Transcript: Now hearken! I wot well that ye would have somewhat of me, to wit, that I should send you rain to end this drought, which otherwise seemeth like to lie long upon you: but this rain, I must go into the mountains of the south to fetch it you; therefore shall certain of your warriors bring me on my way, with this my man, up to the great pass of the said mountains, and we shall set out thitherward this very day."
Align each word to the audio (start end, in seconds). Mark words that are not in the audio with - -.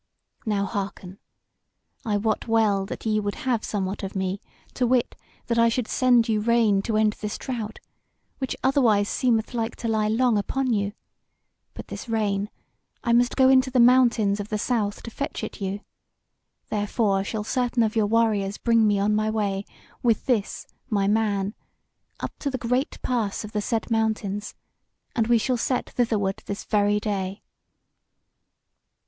Now 0.47 0.65
hearken! 0.65 1.19
I 2.05 2.17
wot 2.17 2.47
well 2.47 2.87
that 2.87 3.05
ye 3.05 3.19
would 3.19 3.35
have 3.45 3.63
somewhat 3.63 4.01
of 4.01 4.15
me, 4.15 4.41
to 4.73 4.87
wit, 4.87 5.15
that 5.45 5.59
I 5.59 5.69
should 5.69 5.87
send 5.87 6.27
you 6.27 6.41
rain 6.41 6.81
to 6.81 6.97
end 6.97 7.13
this 7.19 7.37
drought, 7.37 7.77
which 8.39 8.55
otherwise 8.63 9.07
seemeth 9.09 9.53
like 9.53 9.75
to 9.75 9.87
lie 9.87 10.07
long 10.07 10.39
upon 10.39 10.73
you: 10.73 10.93
but 11.75 11.89
this 11.89 12.09
rain, 12.09 12.49
I 13.03 13.13
must 13.13 13.35
go 13.35 13.47
into 13.47 13.69
the 13.69 13.79
mountains 13.79 14.39
of 14.39 14.49
the 14.49 14.57
south 14.57 15.03
to 15.03 15.11
fetch 15.11 15.43
it 15.43 15.61
you; 15.61 15.81
therefore 16.69 17.23
shall 17.23 17.43
certain 17.43 17.83
of 17.83 17.95
your 17.95 18.07
warriors 18.07 18.57
bring 18.57 18.87
me 18.87 18.97
on 18.97 19.13
my 19.13 19.29
way, 19.29 19.65
with 20.01 20.25
this 20.25 20.65
my 20.89 21.07
man, 21.07 21.53
up 22.19 22.31
to 22.39 22.49
the 22.49 22.57
great 22.57 22.99
pass 23.03 23.43
of 23.43 23.51
the 23.51 23.61
said 23.61 23.91
mountains, 23.91 24.55
and 25.15 25.27
we 25.27 25.37
shall 25.37 25.57
set 25.57 25.89
out 25.89 25.93
thitherward 25.95 26.41
this 26.47 26.63
very 26.63 26.99
day." 26.99 27.43